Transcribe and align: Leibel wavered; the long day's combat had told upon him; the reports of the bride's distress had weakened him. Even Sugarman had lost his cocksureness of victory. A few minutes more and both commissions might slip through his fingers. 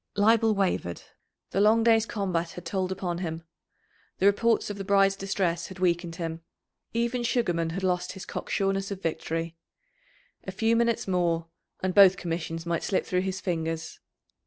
Leibel 0.15 0.55
wavered; 0.55 1.03
the 1.51 1.61
long 1.61 1.83
day's 1.83 2.07
combat 2.07 2.53
had 2.53 2.65
told 2.65 2.91
upon 2.91 3.19
him; 3.19 3.43
the 4.17 4.25
reports 4.25 4.71
of 4.71 4.79
the 4.79 4.83
bride's 4.83 5.15
distress 5.15 5.67
had 5.67 5.77
weakened 5.77 6.15
him. 6.15 6.41
Even 6.91 7.21
Sugarman 7.21 7.69
had 7.69 7.83
lost 7.83 8.13
his 8.13 8.25
cocksureness 8.25 8.89
of 8.89 8.99
victory. 8.99 9.55
A 10.47 10.51
few 10.51 10.75
minutes 10.75 11.07
more 11.07 11.45
and 11.83 11.93
both 11.93 12.17
commissions 12.17 12.65
might 12.65 12.81
slip 12.81 13.05
through 13.05 13.21
his 13.21 13.39
fingers. 13.41 13.99